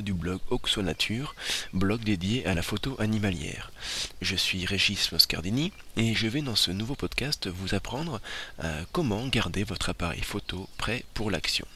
[0.00, 1.34] du blog Oxo Nature,
[1.72, 3.72] blog dédié à la photo animalière.
[4.20, 8.20] Je suis Régis Moscardini et je vais dans ce nouveau podcast vous apprendre
[8.64, 11.66] euh, comment garder votre appareil photo prêt pour l'action.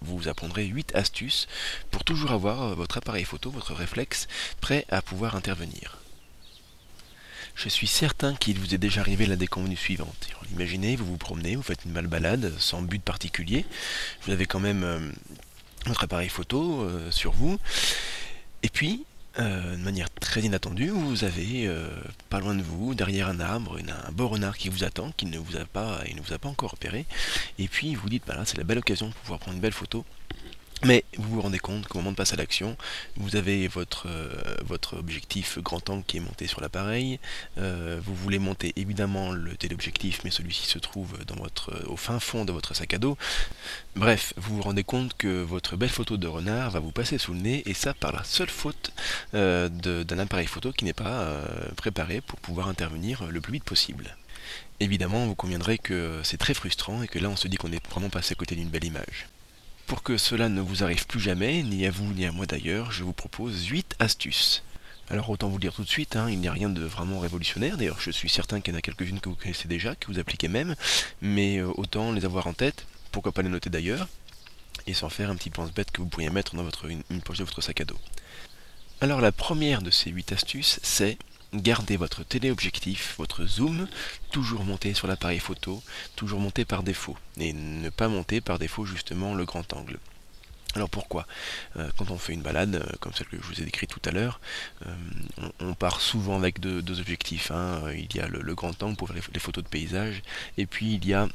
[0.00, 1.46] Vous apprendrez 8 astuces
[1.90, 4.28] pour toujours avoir votre appareil photo, votre réflexe,
[4.60, 5.98] prêt à pouvoir intervenir.
[7.54, 10.28] Je suis certain qu'il vous est déjà arrivé la déconvenue suivante.
[10.52, 13.64] Imaginez, vous vous promenez, vous faites une belle balade sans but particulier.
[14.22, 15.10] Vous avez quand même euh,
[15.88, 17.58] votre appareil photo euh, sur vous.
[18.62, 19.04] Et puis,
[19.38, 21.70] euh, de manière très inattendue, vous avez
[22.30, 25.38] pas loin de vous, derrière un arbre, un beau renard qui vous attend, qui ne
[25.38, 27.06] vous a pas, il ne vous a pas encore repéré.
[27.58, 29.72] Et puis vous dites, bah là, c'est la belle occasion de pouvoir prendre une belle
[29.72, 30.04] photo.
[30.82, 32.76] Mais vous vous rendez compte qu'au moment de passer à l'action,
[33.16, 34.54] vous avez votre, euh,
[34.92, 37.20] objectif grand angle qui est monté sur l'appareil.
[37.56, 42.44] Euh, vous voulez monter évidemment le téléobjectif, mais celui-ci se trouve votre, au fin fond
[42.44, 43.16] de votre sac à dos.
[43.96, 47.32] Bref, vous vous rendez compte que votre belle photo de renard va vous passer sous
[47.32, 48.92] le nez, et ça par la seule faute
[49.34, 51.32] euh, d'un appareil photo qui n'est pas
[51.76, 54.16] préparé pour pouvoir intervenir le plus vite possible.
[54.80, 57.86] Évidemment, vous conviendrez que c'est très frustrant et que là on se dit qu'on est
[57.88, 59.28] vraiment passé à côté d'une belle image.
[59.86, 62.90] Pour que cela ne vous arrive plus jamais, ni à vous ni à moi d'ailleurs,
[62.90, 64.62] je vous propose 8 astuces.
[65.10, 67.76] Alors autant vous dire tout de suite, hein, il n'y a rien de vraiment révolutionnaire,
[67.76, 70.18] d'ailleurs je suis certain qu'il y en a quelques-unes que vous connaissez déjà, que vous
[70.18, 70.74] appliquez même,
[71.20, 74.08] mais euh, autant les avoir en tête, pourquoi pas les noter d'ailleurs,
[74.86, 76.66] et s'en faire un petit pense-bête que vous pourriez mettre dans
[77.10, 77.98] une poche de votre sac à dos.
[79.02, 81.18] Alors la première de ces 8 astuces, c'est
[81.54, 83.86] Gardez votre téléobjectif, votre zoom,
[84.32, 85.80] toujours monté sur l'appareil photo,
[86.16, 90.00] toujours monté par défaut, et ne pas monter par défaut justement le grand angle.
[90.74, 91.28] Alors pourquoi?
[91.76, 94.02] Euh, Quand on fait une balade, euh, comme celle que je vous ai décrite tout
[94.04, 94.40] à l'heure,
[94.84, 94.94] euh,
[95.60, 97.52] on, part souvent avec deux, objectifs.
[97.52, 97.82] Hein.
[97.92, 100.22] Il y a le, grand angle pour les, photos de paysage,
[100.58, 101.28] et puis il y a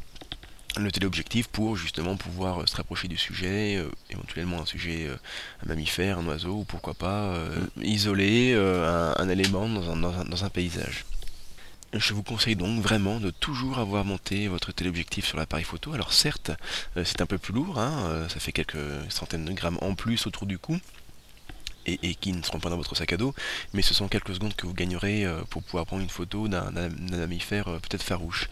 [0.78, 5.16] le téléobjectif pour justement pouvoir euh, se rapprocher du sujet, euh, éventuellement un sujet, euh,
[5.64, 7.34] un mammifère, un oiseau, ou pourquoi pas
[7.76, 7.84] mm.
[7.84, 11.06] isoler un, élément dans un, paysage.
[11.94, 15.94] Je vous conseille donc vraiment de toujours avoir monté votre téléobjectif sur l'appareil photo.
[15.94, 16.52] Alors certes,
[17.04, 18.78] c'est un peu plus lourd, hein, ça fait quelques
[19.10, 20.80] centaines de grammes en plus autour du cou,
[22.02, 23.34] et, qui ne seront pas dans votre sac à dos,
[23.74, 26.72] mais ce sont quelques secondes que vous gagnerez pour pouvoir prendre une photo d'un
[27.12, 28.48] mammifère peut-être farouche.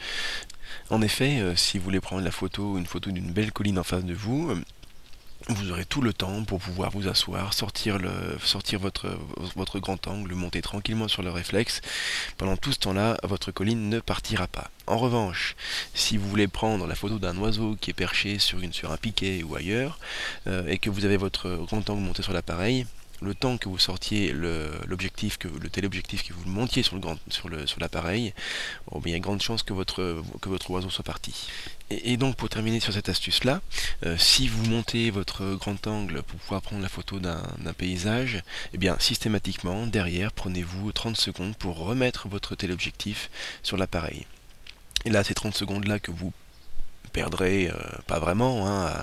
[0.89, 3.83] En effet, euh, si vous voulez prendre la photo, une photo d'une belle colline en
[3.83, 4.63] face de vous, euh,
[5.49, 7.99] vous aurez tout le temps pour pouvoir vous asseoir, sortir,
[8.79, 11.81] votre, grand angle, monter tranquillement sur le réflexe.
[12.37, 14.71] Pendant tout ce temps-là, votre colline ne partira pas.
[14.87, 15.55] En revanche,
[15.93, 18.59] si vous voulez prendre la photo d'un oiseau qui est perché sur,
[18.91, 19.99] un piquet ou ailleurs,
[20.47, 22.85] euh, et que vous avez votre grand angle monté sur l'appareil,
[23.21, 26.97] le temps que vous sortiez l'objectif, le téléobjectif, que vous montiez sur
[27.79, 31.47] l'appareil, sur oh, il y a grande chance que votre, que votre oiseau soit parti.
[31.89, 33.61] Et, donc pour terminer sur cette astuce-là,
[34.05, 38.77] euh, si vous montez votre grand angle pour pouvoir prendre la photo d'un paysage, eh
[38.77, 43.29] bien systématiquement, derrière, prenez-vous 30 secondes pour remettre votre téléobjectif
[43.63, 44.25] sur l'appareil.
[45.05, 46.33] Et là, ces 30 secondes-là que vous
[47.17, 47.73] perdrez, euh,
[48.05, 48.93] pas vraiment, hein,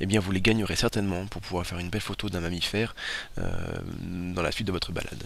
[0.00, 2.96] eh bien vous les gagnerez certainement pour pouvoir faire une belle photo d'un mammifère
[3.38, 3.48] euh,
[4.34, 5.22] dans la suite de votre balade.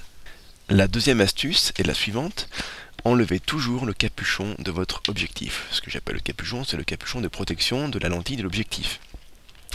[0.69, 2.50] La deuxième astuce est la suivante.
[3.05, 5.66] Enlevez toujours le capuchon de votre objectif.
[5.71, 9.00] Ce que j'appelle le capuchon, c'est le capuchon de protection de la lentille de l'objectif.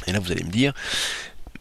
[0.05, 0.73] Et là, vous allez me dire,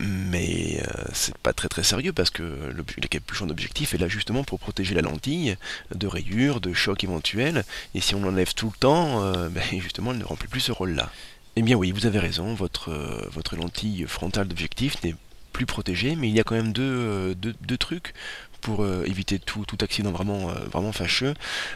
[0.00, 4.44] mais euh, c'est pas très très sérieux parce que le, capuchon d'objectif est là justement
[4.44, 5.56] pour protéger la lentille
[5.94, 7.64] de rayures, de chocs éventuels,
[7.94, 10.72] et si on l'enlève tout le temps, euh, ben, justement elle ne remplit plus ce
[10.72, 11.10] rôle-là.
[11.56, 15.16] Eh bien oui, vous avez raison, votre, euh, votre lentille frontale d'objectif n'est
[15.52, 18.14] plus protégée, mais il y a quand même deux, deux trucs
[18.60, 21.34] pour euh, éviter tout, accident vraiment, euh, vraiment fâcheux.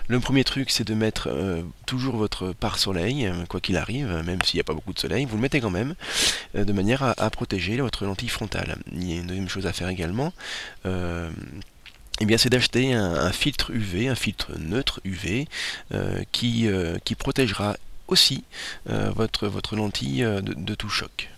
[0.08, 4.56] Le premier truc, c'est de mettre euh, toujours votre pare-soleil, quoi qu'il arrive, même s'il
[4.58, 5.94] n'y a pas beaucoup de soleil, vous le mettez quand même,
[6.54, 8.76] de manière à, protéger votre lentille frontale.
[8.92, 10.32] Il y a une deuxième chose à faire également.
[10.84, 15.46] Eh bien, c'est d'acheter un, filtre UV, un filtre neutre UV,
[16.32, 16.68] qui,
[17.18, 17.76] protégera
[18.08, 18.44] aussi
[18.86, 21.31] votre lentille de tout choc.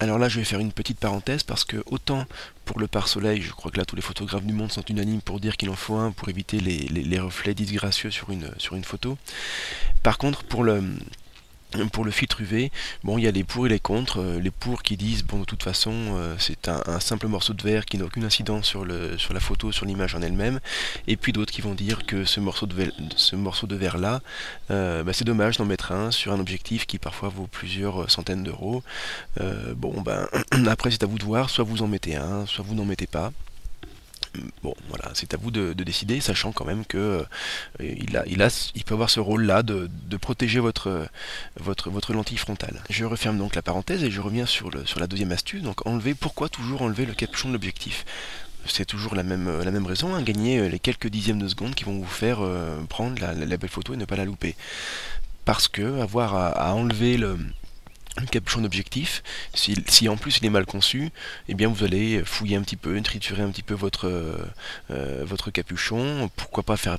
[0.00, 2.24] Alors là, je vais faire une petite parenthèse parce que autant
[2.64, 5.40] pour le pare-soleil, je crois que là tous les photographes du monde sont unanimes pour
[5.40, 9.18] dire qu'il en faut un pour éviter les, reflets disgracieux sur une, photo.
[10.02, 10.82] Par contre, pour le,
[11.92, 12.70] pour le filtre UV,
[13.04, 14.20] bon, il y a les pour et les contre.
[14.20, 17.62] Euh, les pour qui disent, bon, de toute façon, euh, c'est un, simple morceau de
[17.62, 20.60] verre qui n'a aucune incidence sur, la photo, sur l'image en elle-même.
[21.06, 22.92] Et puis d'autres qui vont dire que ce morceau de, verre,
[23.66, 24.20] verre-là,
[24.70, 28.42] euh, bah, c'est dommage d'en mettre un sur un objectif qui parfois vaut plusieurs centaines
[28.42, 28.82] d'euros.
[29.76, 30.28] bon, ben,
[30.68, 33.06] après, c'est à vous de voir, soit vous en mettez un, soit vous n'en mettez
[33.06, 33.32] pas.
[34.62, 37.24] Bon, voilà, c'est à vous de, décider, sachant quand même que
[37.80, 39.88] euh, il, peut avoir ce rôle-là de,
[40.20, 41.08] protéger votre,
[42.12, 42.82] lentille frontale.
[42.90, 45.62] Je referme donc la parenthèse et je reviens sur, la deuxième astuce.
[45.62, 48.04] Donc enlever, pourquoi toujours enlever le capuchon de l'objectif?
[48.66, 51.98] C'est toujours la même, raison, hein, gagner euh, les quelques dixièmes de seconde qui vont
[51.98, 54.54] vous faire euh, prendre la, belle photo et ne pas la louper.
[55.46, 57.38] Parce que avoir à enlever le,
[58.30, 59.22] capuchon d'objectif,
[59.54, 61.10] si, en plus il est mal conçu,
[61.48, 64.08] eh bien vous allez fouiller un petit peu, triturer un petit peu votre,
[64.90, 66.98] euh, votre capuchon, pourquoi pas faire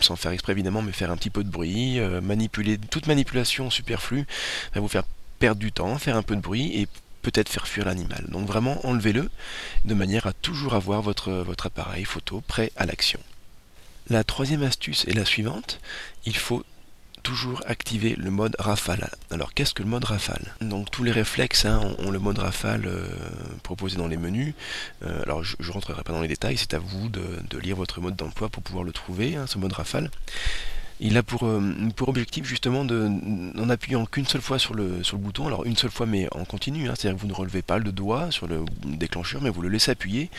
[0.00, 3.70] sans faire exprès évidemment, mais faire un petit peu de bruit, euh, manipuler, toute manipulation
[3.70, 4.26] superflue
[4.74, 5.04] va vous faire
[5.38, 6.88] perdre du temps, faire un peu de bruit et
[7.22, 8.24] peut-être faire fuir l'animal.
[8.28, 9.30] Donc vraiment enlevez-le
[9.84, 13.20] de manière à toujours avoir votre, votre appareil photo prêt à l'action.
[14.08, 15.80] La troisième astuce est la suivante,
[16.26, 16.64] il faut
[17.22, 19.10] toujours activer le mode rafale.
[19.30, 20.54] Alors qu'est-ce que le mode rafale?
[20.60, 23.06] Donc tous les réflexes hein, ont, le mode rafale euh,
[23.62, 24.54] proposé dans les menus.
[25.04, 28.00] Euh, alors je ne rentrerai pas dans les détails, c'est à vous de, lire votre
[28.00, 30.10] mode d'emploi pour pouvoir le trouver, hein, ce mode rafale.
[31.00, 33.08] Il a pour, euh, pour objectif justement de,
[33.58, 36.28] en appuyant qu'une seule fois sur le, sur le bouton, alors une seule fois mais
[36.32, 39.50] en continu, hein, c'est-à-dire que vous ne relevez pas le doigt sur le déclencheur, mais
[39.50, 40.30] vous le laissez appuyer,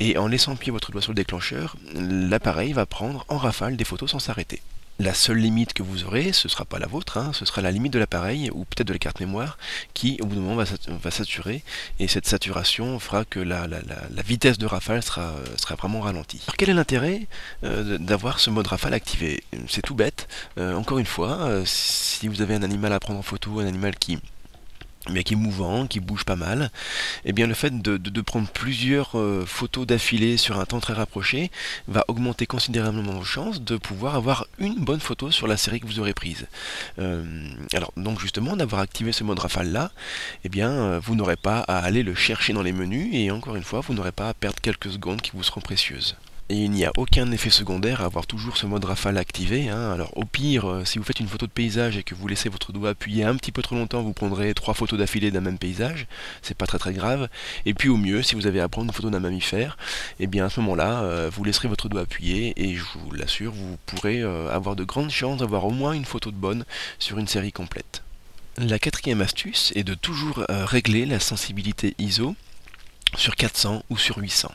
[0.00, 3.84] et en laissant appuyer votre doigt sur le déclencheur, l'appareil va prendre en rafale des
[3.84, 4.62] photos sans s'arrêter.
[4.98, 7.60] La seule limite que vous aurez, ce ne sera pas la vôtre, hein, ce sera
[7.60, 9.58] la limite de l'appareil ou peut-être de la carte mémoire
[9.94, 11.62] qui au bout d'un moment va, saturer
[11.98, 13.66] et cette saturation fera que la,
[14.24, 15.34] vitesse de rafale sera,
[15.76, 16.42] vraiment ralentie.
[16.46, 17.26] Alors quel est l'intérêt
[17.64, 19.42] euh, d'avoir ce mode rafale activé?
[19.68, 20.28] C'est tout bête,
[20.58, 23.66] euh, encore une fois, euh, si vous avez un animal à prendre en photo, un
[23.66, 24.18] animal qui
[25.10, 26.70] mais qui est mouvant, qui bouge pas mal,
[27.24, 30.92] et eh bien le fait de, prendre plusieurs euh, photos d'affilée sur un temps très
[30.92, 31.50] rapproché
[31.88, 35.86] va augmenter considérablement vos chances de pouvoir avoir une bonne photo sur la série que
[35.86, 36.46] vous aurez prise.
[37.00, 37.24] Euh,
[37.74, 41.36] alors donc justement d'avoir activé ce mode rafale là, et eh bien euh, vous n'aurez
[41.36, 44.28] pas à aller le chercher dans les menus et encore une fois vous n'aurez pas
[44.28, 46.16] à perdre quelques secondes qui vous seront précieuses
[46.48, 49.68] et il n'y a aucun effet secondaire à avoir toujours ce mode rafale activé.
[49.68, 49.92] Hein.
[49.92, 52.48] Alors au pire, euh, si vous faites une photo de paysage et que vous laissez
[52.48, 55.58] votre doigt appuyé un petit peu trop longtemps, vous prendrez trois photos d'affilée d'un même
[55.58, 56.06] paysage,
[56.42, 57.28] c'est pas très très grave.
[57.64, 59.76] Et puis au mieux, si vous avez à prendre une photo d'un mammifère,
[60.20, 63.12] et eh bien à ce moment-là, euh, vous laisserez votre doigt appuyé et je vous
[63.12, 66.64] l'assure, vous pourrez euh, avoir de grandes chances d'avoir au moins une photo de bonne
[66.98, 68.02] sur une série complète.
[68.58, 72.36] La quatrième astuce est de toujours régler la sensibilité ISO
[73.16, 74.52] sur 400 ou sur 800.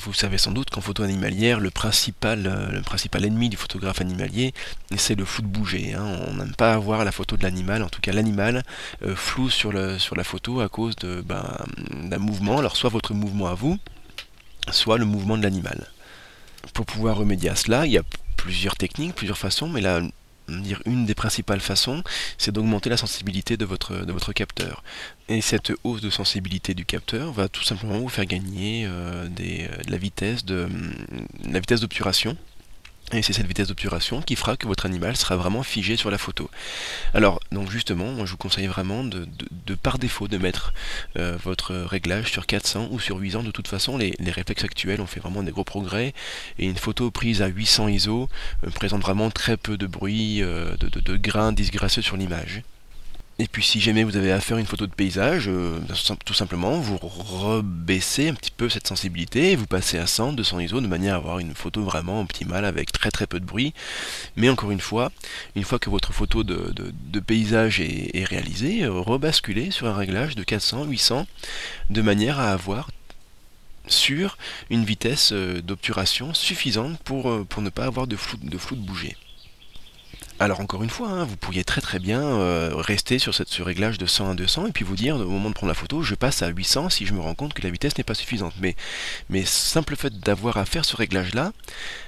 [0.00, 4.54] Vous savez sans doute qu'en photo animalière, le principal, euh, ennemi du photographe animalier,
[4.96, 5.94] c'est le flou de bouger.
[5.94, 6.18] Hein.
[6.28, 8.62] On n'aime pas avoir la photo de l'animal, en tout cas l'animal
[9.02, 11.44] euh, flou sur, la photo à cause ben,
[11.92, 12.58] d'un mouvement.
[12.58, 13.78] Alors soit votre mouvement à vous,
[14.70, 15.88] soit le mouvement de l'animal.
[16.74, 18.02] Pour pouvoir remédier à cela, il y a
[18.36, 20.00] plusieurs techniques, plusieurs façons, mais là
[20.48, 22.02] dire une des principales façons,
[22.38, 24.82] c'est d'augmenter la sensibilité de votre capteur.
[25.28, 29.68] Et cette hausse de sensibilité du capteur va tout simplement vous faire gagner euh, des,
[29.86, 30.68] de la vitesse de
[31.44, 32.36] la vitesse d'obturation
[33.12, 36.18] et c'est cette vitesse d'obturation qui fera que votre animal sera vraiment figé sur la
[36.18, 36.50] photo.
[37.14, 39.26] Alors, donc justement, moi je vous conseille vraiment de,
[39.82, 40.74] par défaut de mettre
[41.16, 43.44] euh, votre réglage sur 400 ou sur 800.
[43.44, 46.12] De toute façon, les, réflexes actuels ont fait vraiment des gros progrès.
[46.58, 48.28] Et une photo prise à 800 ISO
[48.64, 52.62] euh, présente vraiment très peu de bruit, euh, de grains disgracieux sur l'image.
[53.40, 55.78] Et puis si jamais vous avez à faire une photo de paysage, euh,
[56.24, 60.80] tout simplement vous rebaissez un petit peu cette sensibilité, vous passez à 100, 200 ISO
[60.80, 63.74] de manière à avoir une photo vraiment optimale avec très très peu de bruit.
[64.34, 65.12] Mais encore une fois,
[65.54, 70.42] une fois que votre photo de, paysage est, réalisée, euh, rebasculez sur un réglage de
[70.42, 71.26] 400, 800
[71.90, 72.90] de manière à avoir
[73.86, 74.36] sur
[74.68, 78.82] une vitesse euh, d'obturation suffisante pour, pour ne pas avoir de flou de, flou de
[78.82, 79.16] bouger.
[80.40, 83.98] Alors encore une fois, hein, vous pourriez très très bien euh, rester sur ce réglage
[83.98, 86.14] de 100 à 200 et puis vous dire au moment de prendre la photo, je
[86.14, 88.54] passe à 800 si je me rends compte que la vitesse n'est pas suffisante.
[88.60, 88.76] Mais,
[89.30, 91.52] mais simple fait d'avoir à faire ce réglage là,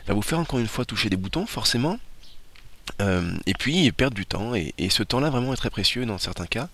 [0.06, 1.98] va vous faire encore une fois toucher des boutons forcément.
[3.00, 6.46] Euh, et puis perdre du temps, et, ce temps-là vraiment est très précieux dans certains
[6.46, 6.68] cas.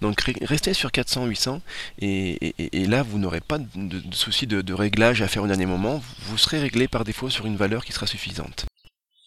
[0.00, 1.60] Donc restez sur 400-800,
[2.00, 2.54] et,
[2.86, 6.58] là vous n'aurez pas de, souci de réglage à faire au dernier moment, vous serez
[6.58, 8.66] réglé par défaut sur une valeur qui sera suffisante.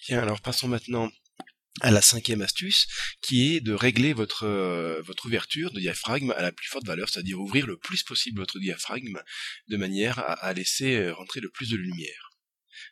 [0.07, 1.09] Bien, alors passons maintenant
[1.79, 2.87] à la cinquième astuce,
[3.21, 7.09] qui est de régler votre, euh, votre ouverture de diaphragme à la plus forte valeur,
[7.09, 9.21] c'est-à-dire ouvrir le plus possible votre diaphragme
[9.67, 12.29] de manière à, laisser euh, rentrer le plus de lumière.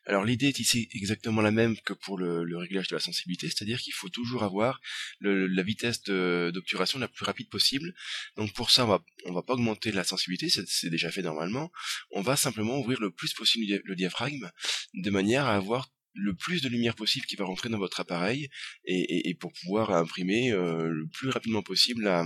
[0.05, 3.79] Alors l'idée est ici exactement la même que pour le, réglage de la sensibilité, c'est-à-dire
[3.79, 4.79] qu'il faut toujours avoir
[5.19, 7.93] la vitesse d'obturation la plus rapide possible.
[8.38, 11.71] Donc pour ça, on va, on va pas augmenter la sensibilité, c'est déjà fait normalement.
[12.12, 14.50] On va simplement ouvrir le plus possible le diaphragme
[14.93, 18.50] de manière à avoir le plus de lumière possible qui va rentrer dans votre appareil
[18.86, 22.25] et, pour pouvoir imprimer euh, le plus rapidement possible à,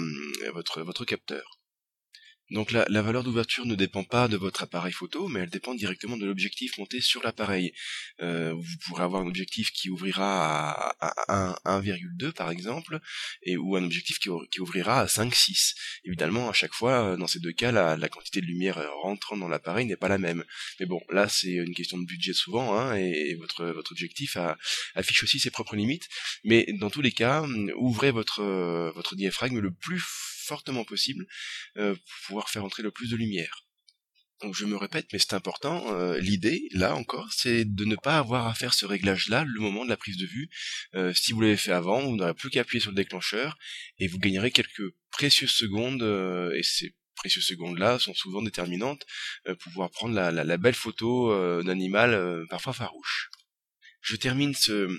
[0.54, 1.60] votre, votre capteur.
[2.53, 5.74] Donc la, la valeur d'ouverture ne dépend pas de votre appareil photo, mais elle dépend
[5.74, 7.74] directement de l'objectif monté sur l'appareil.
[8.22, 13.00] Euh, vous pourrez avoir un objectif qui ouvrira à, 1,2 par exemple,
[13.41, 14.29] et ou un objectif qui,
[14.60, 15.74] ouvrira à 5,6.
[16.05, 19.48] Évidemment, à chaque fois, dans ces deux cas, la, la quantité de lumière rentrant dans
[19.48, 20.43] l'appareil n'est pas la même.
[20.79, 24.38] Mais bon, là c'est une question de budget souvent, hein, et votre, votre objectif
[24.93, 26.07] affiche aussi ses propres limites.
[26.43, 27.43] Mais dans tous les cas,
[27.77, 28.43] ouvrez votre,
[28.93, 30.03] votre diaphragme le plus
[30.44, 31.26] fortement possible
[31.78, 33.66] euh, pour pouvoir faire entrer le plus de lumière.
[34.42, 38.18] Donc je me répète, mais c'est important, euh, l'idée, là encore, c'est de ne pas
[38.18, 40.50] avoir à faire ce réglage-là le moment de la prise de vue.
[40.96, 43.58] Euh, si vous l'avez fait avant, vous n'aurez plus qu'à appuyer sur le déclencheur,
[44.00, 46.04] et vous gagnerez quelques précieuses secondes,
[46.58, 49.06] et ces précieuses secondes-là sont souvent déterminantes
[49.46, 51.32] pour pouvoir prendre la, la belle photo
[51.64, 53.30] d'un animal parfois farouche.
[54.02, 54.90] Je termine ce,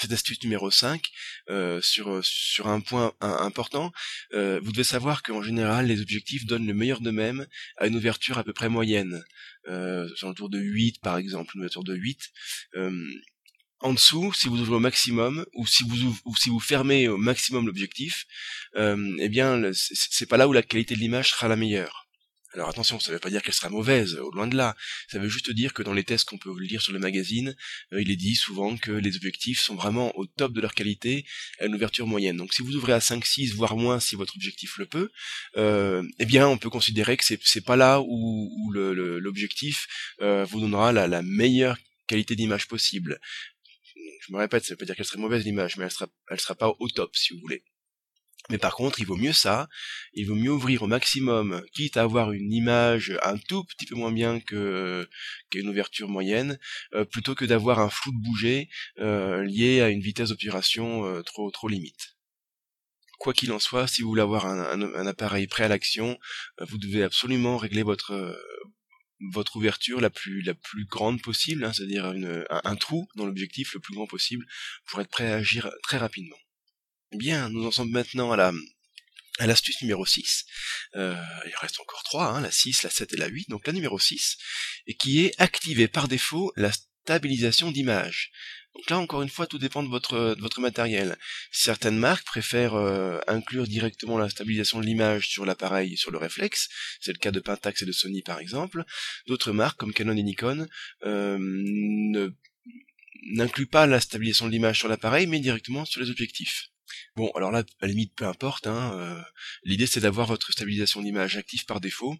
[0.00, 1.02] cette astuce numéro 5
[1.50, 3.92] euh, sur euh, sur un point important.
[4.34, 7.46] Euh, vous devez savoir qu'en général, les objectifs donnent le meilleur d'eux-mêmes
[7.76, 9.22] à une ouverture à peu près moyenne,
[9.68, 12.18] euh, sur le de 8 par exemple, une ouverture de 8.
[13.80, 17.16] en dessous, si vous ouvrez au maximum ou si vous ou si vous fermez au
[17.16, 18.26] maximum l'objectif,
[18.76, 22.01] eh bien c'est pas là où la qualité de l'image sera la meilleure.
[22.54, 24.76] Alors attention, ça ne veut pas dire qu'elle sera mauvaise, au loin de là.
[25.08, 27.56] Ça veut juste dire que dans les tests qu'on peut lire sur le magazine,
[27.92, 31.24] euh, il est dit souvent que les objectifs sont vraiment au top de leur qualité
[31.60, 32.36] à une ouverture moyenne.
[32.36, 35.10] Donc si vous ouvrez à 5, 6, voire moins si votre objectif le peut,
[35.56, 39.86] euh, eh bien on peut considérer que c'est pas là où, l'objectif
[40.20, 43.18] euh, vous donnera la, meilleure qualité d'image possible.
[44.26, 46.40] Je me répète, ça veut pas dire qu'elle serait mauvaise l'image, mais elle sera, elle
[46.40, 47.62] sera pas au top si vous voulez.
[48.50, 49.68] Mais par contre, il vaut mieux ça,
[50.14, 53.94] il vaut mieux ouvrir au maximum, quitte à avoir une image un tout petit peu
[53.94, 55.08] moins bien que
[55.50, 56.58] qu'une ouverture moyenne,
[56.94, 58.68] euh, plutôt que d'avoir un flou de bouger
[58.98, 62.16] euh, lié à une vitesse d'obturation euh, trop trop limite.
[63.18, 66.18] Quoi qu'il en soit, si vous voulez avoir un, appareil prêt à l'action,
[66.60, 68.36] vous devez absolument régler votre
[69.30, 73.74] votre ouverture la plus la plus grande possible, hein, c'est-à-dire un, un trou dans l'objectif
[73.74, 74.44] le plus grand possible
[74.86, 76.41] pour être prêt à agir très rapidement.
[77.14, 78.52] Bien, nous en sommes maintenant à la
[79.38, 80.44] à l'astuce numéro 6.
[80.96, 81.16] Euh,
[81.46, 83.48] il reste encore 3, hein, la 6, la 7 et la 8.
[83.48, 84.36] Donc la numéro 6,
[84.86, 88.30] et qui est activer par défaut la stabilisation d'image.
[88.74, 91.18] Donc là, encore une fois, tout dépend de votre, de votre matériel.
[91.50, 96.68] Certaines marques préfèrent euh, inclure directement la stabilisation de l'image sur l'appareil, sur le réflexe.
[97.00, 98.84] C'est le cas de Pentax et de Sony, par exemple.
[99.26, 100.66] D'autres marques, comme Canon et Nikon,
[101.04, 102.30] euh,
[103.70, 106.68] pas la stabilisation de l'image sur l'appareil, mais directement sur les objectifs.
[107.16, 108.66] Bon, alors là, à la limite, peu importe.
[108.66, 109.20] Hein, euh,
[109.64, 112.16] L'idée, c'est d'avoir votre stabilisation d'image active par défaut.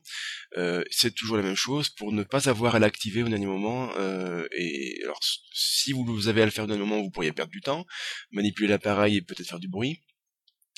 [0.57, 3.91] Euh, c'est toujours la même chose pour ne pas avoir à l'activer au dernier moment.
[3.97, 5.21] Euh, et alors,
[5.53, 7.87] si vous avez à le faire au dernier moment, vous pourriez perdre du temps,
[8.31, 10.01] manipuler l'appareil et peut-être faire du bruit.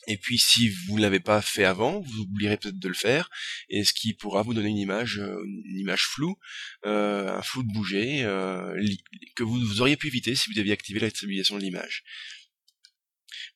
[0.07, 3.31] Et puis si vous ne l'avez pas fait avant, vous oublierez peut-être de le faire,
[3.71, 6.37] et ce qui pourra vous donner une image, une image floue,
[6.83, 8.21] un flou de bouger,
[9.35, 12.05] que vous, vous auriez pu éviter si vous aviez activé la stabilisation de l'image.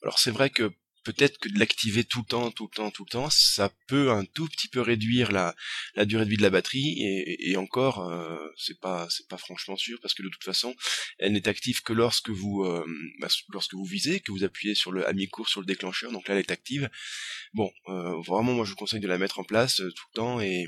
[0.02, 0.72] Alors c'est vrai que
[1.04, 4.10] peut-être que de l'activer tout le temps, tout le temps, tout le temps, ça peut
[4.10, 5.54] un tout petit peu réduire la,
[6.04, 9.98] durée de vie de la batterie et, encore euh, c'est pas c'est pas franchement sûr
[10.02, 10.74] parce que de toute façon
[11.18, 12.84] elle n'est active que lorsque vous euh,
[13.20, 16.28] bah, lorsque vous visez, que vous appuyez sur le à mi-cours sur le déclencheur, donc
[16.28, 16.90] là elle est active.
[17.54, 20.40] Bon, euh, vraiment moi je vous conseille de la mettre en place tout le temps
[20.40, 20.66] et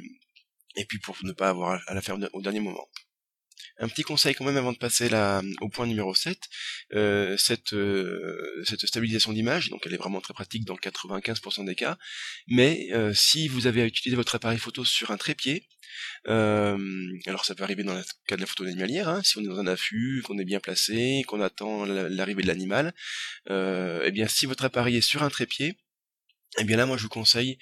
[0.76, 2.88] et puis pour ne pas avoir à la faire au dernier moment.
[3.80, 5.08] Un petit conseil quand même avant de passer
[5.62, 6.38] au point numéro 7,
[6.92, 11.74] euh, cette, euh, cette stabilisation d'image, donc elle est vraiment très pratique dans 95% des
[11.74, 11.96] cas,
[12.46, 15.66] mais euh, si vous avez à utiliser votre appareil photo sur un trépied,
[16.26, 19.46] alors ça peut arriver dans le cas de la photo animalière, hein, si on est
[19.46, 22.94] dans un affût, qu'on est bien placé, qu'on attend l'arrivée de l'animal,
[23.48, 25.78] eh bien si votre appareil est sur un trépied,
[26.58, 27.58] eh bien là, moi, je vous conseille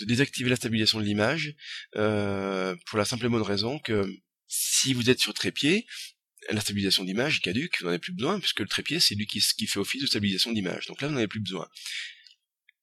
[0.00, 1.54] de désactiver la stabilisation de l'image
[1.92, 4.06] pour la simple et bonne raison que
[4.54, 5.86] si vous êtes sur trépied,
[6.50, 9.26] la stabilisation d'image est caduque, vous n'en avez plus besoin, puisque le trépied, c'est lui
[9.26, 10.86] qui, fait office de stabilisation d'image.
[10.86, 11.66] Donc là, vous n'en avez plus besoin.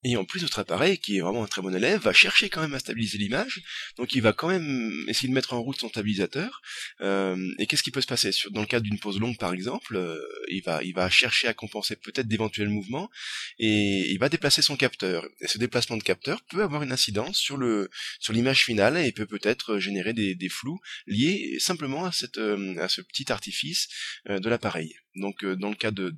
[0.04, 2.62] Et en plus, notre appareil, qui est vraiment un très bon élève, va chercher quand
[2.62, 3.62] même à stabiliser l'image.
[3.98, 6.62] Donc il va quand même essayer de mettre en route son stabilisateur.
[7.02, 8.32] Euh, et qu'est-ce qui peut se passer?
[8.52, 10.18] Dans le cadre d'une pause longue, par exemple, euh,
[10.50, 13.10] il, va, il va chercher à compenser peut-être d'éventuels mouvements
[13.58, 15.28] et il va déplacer son capteur.
[15.42, 17.90] Et ce déplacement de capteur peut avoir une incidence sur le
[18.20, 22.78] sur l'image finale et peut peut-être générer des, des, flous liés simplement à, cette, euh,
[22.80, 23.90] à ce petit artifice
[24.28, 24.96] de l'appareil.
[25.16, 26.16] Donc dans le cas de,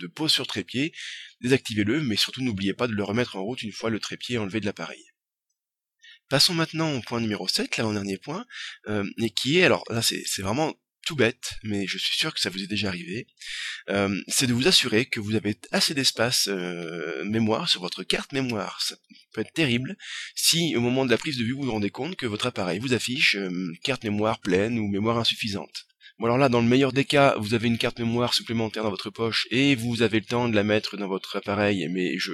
[0.00, 0.92] de pause sur trépied,
[1.40, 4.60] désactivez-le, mais surtout n'oubliez pas de le remettre en route une fois le trépied enlevé
[4.60, 5.04] de l'appareil.
[6.28, 8.46] Passons maintenant au point numéro 7, là au dernier point,
[8.88, 10.74] euh, et qui est, alors là c'est vraiment
[11.04, 13.26] tout bête, mais je suis sûr que ça vous est déjà arrivé,
[13.90, 18.32] euh, c'est de vous assurer que vous avez assez d'espace euh, mémoire sur votre carte
[18.32, 18.80] mémoire.
[18.80, 18.96] Ça
[19.34, 19.96] peut être terrible
[20.34, 22.78] si au moment de la prise de vue vous vous rendez compte que votre appareil
[22.78, 23.36] vous affiche
[23.82, 25.86] carte mémoire pleine ou mémoire insuffisante.
[26.18, 28.90] Bon alors là, dans le meilleur des cas, vous avez une carte mémoire supplémentaire dans
[28.90, 32.32] votre poche et vous avez le temps de la mettre dans votre appareil, mais je,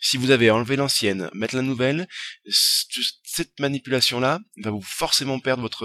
[0.00, 2.08] si vous avez enlevé l'ancienne, mettre la nouvelle,
[2.48, 5.84] cette manipulation-là va vous forcément perdre votre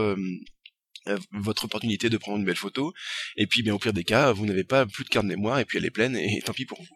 [1.08, 2.94] euh, votre opportunité de prendre une belle photo,
[3.36, 5.66] et puis bien au pire des cas, vous n'avez pas plus de carte mémoire, et
[5.66, 6.96] puis elle est pleine, et tant pis pour vous.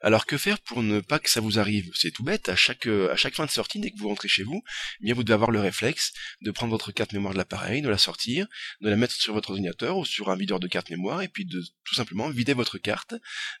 [0.00, 1.90] Alors que faire pour ne pas que ça vous arrive?
[1.94, 4.62] C'est tout bête, à chaque, euh, fin de sortie, dès que vous rentrez chez vous,
[5.00, 7.88] eh bien vous devez avoir le réflexe de prendre votre carte mémoire de l'appareil, de
[7.88, 8.46] la sortir,
[8.80, 11.44] de la mettre sur votre ordinateur ou sur un videur de carte mémoire, et puis
[11.44, 13.14] de tout simplement vider votre carte,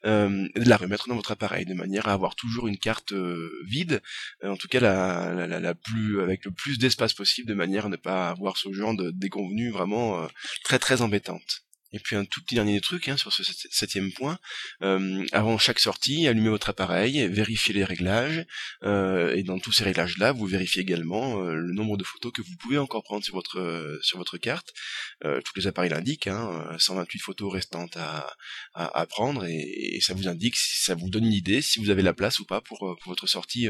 [0.04, 3.12] euh, et de la remettre dans votre appareil, de manière à avoir toujours une carte
[3.12, 4.02] euh, vide,
[4.42, 8.30] en tout cas la, plus, avec le plus d'espace possible, de manière à ne pas
[8.30, 10.26] avoir ce genre de déconvenue vraiment
[10.64, 11.65] très très embêtante.
[11.96, 14.38] Et puis un tout petit dernier truc hein, sur ce septième point,
[14.82, 18.44] euh, avant chaque sortie, allumez votre appareil, vérifiez les réglages,
[18.82, 22.42] euh, et dans tous ces réglages-là, vous vérifiez également euh, le nombre de photos que
[22.42, 24.74] vous pouvez encore prendre sur votre sur votre carte.
[25.22, 28.30] tous les appareils l'indiquent, hein, 128 photos restantes à,
[28.74, 32.12] à, prendre, et, ça vous indique, ça vous donne une idée si vous avez la
[32.12, 33.68] place ou pas pour, pour votre sortie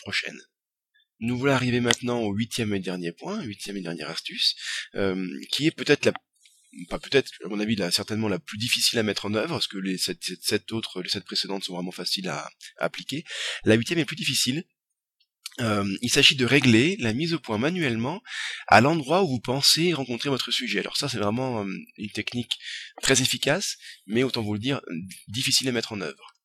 [0.00, 0.40] prochaine.
[1.20, 4.56] Nous voilà arriver maintenant au huitième et dernier point, huitième et dernière astuce,
[5.52, 6.12] qui est peut-être la
[6.86, 9.66] pas peut-être, à mon avis, là, certainement la plus difficile à mettre en œuvre, parce
[9.66, 13.24] que les sept, autres, les sept précédentes sont vraiment faciles à, appliquer.
[13.64, 14.64] La huitième est plus difficile.
[15.60, 18.22] Euh, il s'agit de régler la mise au point manuellement
[18.68, 20.78] à l'endroit où vous pensez rencontrer votre sujet.
[20.78, 22.58] Alors ça, c'est vraiment euh, une technique
[23.02, 24.80] très efficace, mais autant vous le dire,
[25.26, 26.37] difficile à mettre en œuvre.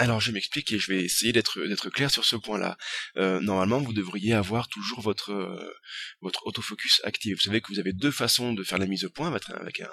[0.00, 2.78] Alors je m'explique et je vais essayer d'être clair sur ce point-là.
[3.18, 5.74] Euh, normalement, vous devriez avoir toujours votre euh,
[6.22, 7.36] autofocus actif.
[7.36, 9.90] Vous savez que vous avez deux façons de faire la mise au point avec un,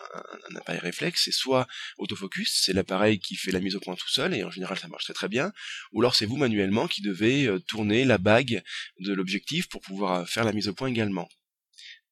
[0.56, 1.24] appareil réflexe.
[1.26, 4.50] C'est soit autofocus, c'est l'appareil qui fait la mise au point tout seul et en
[4.50, 5.52] général ça marche très très bien.
[5.92, 8.64] Ou alors c'est vous manuellement qui devez euh, tourner la bague
[9.02, 11.28] de l'objectif pour pouvoir faire la mise au point également.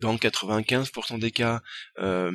[0.01, 1.61] Dans 95% des cas,
[1.99, 2.31] euh,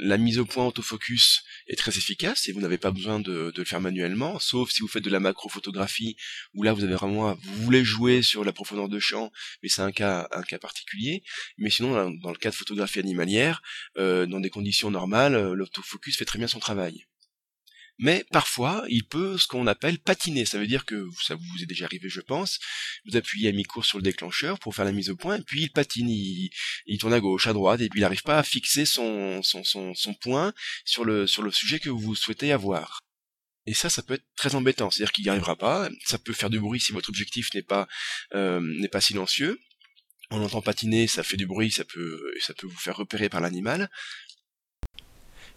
[0.00, 3.64] la mise au point autofocus est très efficace et vous n'avez pas besoin de, le
[3.64, 6.16] faire manuellement, sauf si vous faites de la macrophotographie
[6.54, 9.30] où là vous avez vraiment, vous voulez jouer sur la profondeur de champ,
[9.62, 11.22] mais c'est un cas, un cas particulier.
[11.58, 13.62] Mais sinon, dans, le cas de photographie animalière,
[13.98, 17.06] euh, dans des conditions normales, l'autofocus fait très bien son travail
[17.98, 20.44] mais parfois il peut ce qu'on appelle patiner.
[20.44, 22.58] Ça veut dire que ça vous est déjà arrivé, je pense.
[23.06, 25.62] Vous appuyez à mi-cours sur le déclencheur pour faire la mise au point, et puis
[25.62, 28.84] il patine, il, tourne à gauche, à droite, et puis il n'arrive pas à fixer
[28.84, 30.52] son, son, son, son, point
[30.84, 33.00] sur le, sur le sujet que vous souhaitez avoir.
[33.66, 34.90] Et ça, ça peut être très embêtant.
[34.90, 35.88] C'est-à-dire qu'il n'y arrivera pas.
[36.04, 37.88] Ça peut faire du bruit si votre objectif n'est pas
[38.34, 39.58] euh, n'est pas silencieux.
[40.30, 43.40] On entend patiner, ça fait du bruit, ça peut ça peut vous faire repérer par
[43.40, 43.90] l'animal.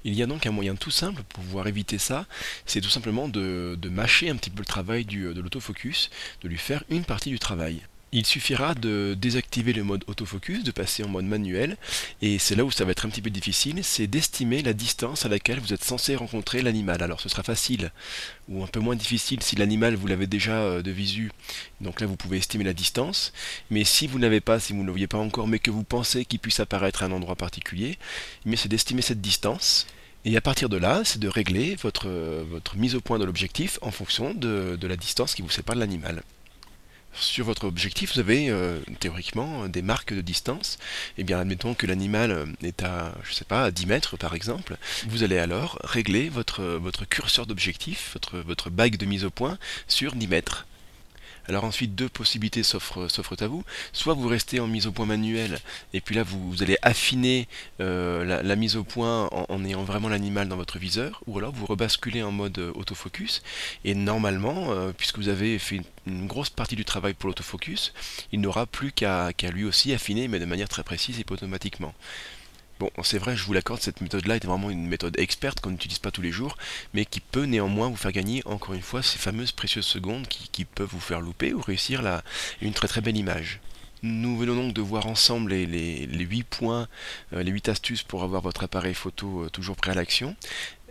[0.03, 2.25] Il y a donc un moyen tout simple pour pouvoir éviter ça,
[2.65, 6.09] c'est tout simplement de, mâcher un petit peu le travail du, de l'autofocus,
[6.41, 7.81] de lui faire une partie du travail.
[8.11, 11.77] Il suffira de désactiver le mode autofocus, de passer en mode manuel,
[12.23, 15.27] et c'est là où ça va être un petit peu difficile, c'est d'estimer la distance
[15.27, 17.03] à laquelle vous êtes censé rencontrer l'animal.
[17.03, 17.91] Alors ce sera facile,
[18.47, 21.31] ou un peu moins difficile si l'animal vous l'avez déjà euh, de visu,
[21.81, 23.31] donc là vous pouvez estimer la distance,
[23.69, 25.83] mais si vous n'avez pas, si vous ne le voyez pas encore, mais que vous
[25.83, 27.99] pensez qu'il puisse apparaître à un endroit particulier,
[28.47, 29.85] eh c'est d'estimer cette distance,
[30.25, 32.09] et à partir de là, c'est de régler votre,
[32.49, 35.75] votre mise au point de l'objectif en fonction de, de la distance qui vous sépare
[35.75, 36.23] de l'animal
[37.13, 40.77] sur votre objectif, vous avez euh, théoriquement des marques de distance.
[41.17, 44.17] Et eh bien, admettons que l'animal euh, est à, je sais pas, à 10 mètres
[44.17, 44.77] par exemple.
[45.07, 49.57] Vous allez alors régler votre, votre curseur d'objectif, votre, votre bague de mise au point
[49.87, 50.65] sur 10 mètres.
[51.49, 53.09] Alors ensuite, deux possibilités s'offrent
[53.39, 53.63] à vous.
[53.91, 55.59] Soit vous restez en mise au point manuelle,
[55.93, 57.47] et puis là vous, allez affiner
[57.81, 61.65] euh, la, mise au point en, ayant vraiment l'animal dans votre viseur, ou alors vous
[61.65, 63.41] rebasculez en mode euh, autofocus,
[63.83, 67.93] et normalement, euh, puisque vous avez fait une, grosse partie du travail pour l'autofocus,
[68.31, 71.95] il n'aura plus qu'à lui aussi affiner, mais de manière très précise et automatiquement.
[72.79, 75.99] Bon, c'est vrai, je vous l'accorde, cette méthode-là est vraiment une méthode experte qu'on n'utilise
[75.99, 76.57] pas tous les jours,
[76.93, 80.63] mais qui peut néanmoins vous faire gagner, encore une fois, ces fameuses précieuses secondes qui,
[80.63, 82.21] peuvent vous faire louper ou réussir
[82.61, 83.59] une très très belle image.
[84.01, 86.87] Nous venons donc de voir ensemble les, les, 8 points,
[87.33, 90.37] euh, les 8 astuces pour avoir votre appareil photo euh, toujours prêt à l'action.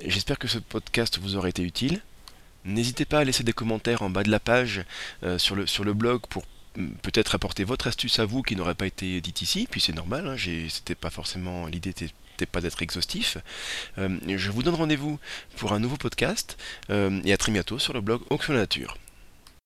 [0.05, 2.03] J'espère que ce podcast vous aura été utile.
[2.67, 4.83] N'hésitez pas à laisser des commentaires en bas de la page
[5.23, 6.45] euh, sur le blog pour
[7.03, 10.27] peut-être apporter votre astuce à vous qui n'aurait pas été dite ici, puis c'est normal,
[10.27, 10.37] hein,
[10.69, 11.93] c'était pas forcément l'idée
[12.47, 13.39] pas d'être exhaustif.
[13.99, 15.19] Euh, je vous donne rendez-vous
[15.57, 16.57] pour un nouveau podcast
[16.91, 18.97] euh, et à très bientôt sur le blog Auction Nature.